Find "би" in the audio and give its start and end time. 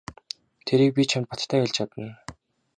0.95-1.01